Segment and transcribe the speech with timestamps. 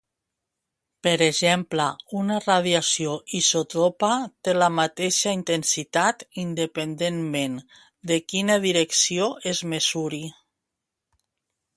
[1.07, 1.83] Per exemple,
[2.21, 3.11] una radiació
[3.41, 4.09] isòtropa
[4.47, 7.61] té la mateixa intensitat independentment
[8.13, 10.23] de quina direcció es mesuri.